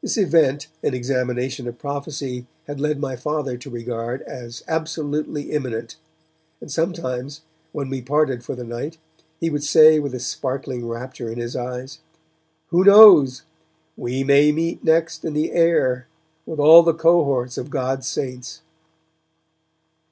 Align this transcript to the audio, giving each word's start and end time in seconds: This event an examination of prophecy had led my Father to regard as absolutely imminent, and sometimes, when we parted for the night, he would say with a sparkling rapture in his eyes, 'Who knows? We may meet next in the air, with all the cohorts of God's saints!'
This 0.00 0.16
event 0.16 0.66
an 0.82 0.92
examination 0.92 1.68
of 1.68 1.78
prophecy 1.78 2.48
had 2.66 2.80
led 2.80 2.98
my 2.98 3.14
Father 3.14 3.56
to 3.58 3.70
regard 3.70 4.22
as 4.22 4.64
absolutely 4.66 5.52
imminent, 5.52 5.94
and 6.60 6.68
sometimes, 6.68 7.42
when 7.70 7.88
we 7.88 8.02
parted 8.02 8.42
for 8.44 8.56
the 8.56 8.64
night, 8.64 8.98
he 9.38 9.50
would 9.50 9.62
say 9.62 10.00
with 10.00 10.16
a 10.16 10.18
sparkling 10.18 10.88
rapture 10.88 11.30
in 11.30 11.38
his 11.38 11.54
eyes, 11.54 12.00
'Who 12.70 12.82
knows? 12.82 13.42
We 13.96 14.24
may 14.24 14.50
meet 14.50 14.82
next 14.82 15.24
in 15.24 15.32
the 15.32 15.52
air, 15.52 16.08
with 16.44 16.58
all 16.58 16.82
the 16.82 16.92
cohorts 16.92 17.56
of 17.56 17.70
God's 17.70 18.08
saints!' 18.08 18.62